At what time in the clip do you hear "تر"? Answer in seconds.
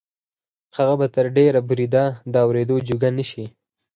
1.15-1.25